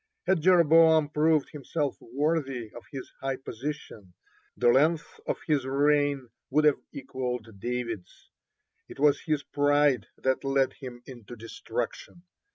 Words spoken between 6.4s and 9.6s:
would have equalled David's. (8) It was his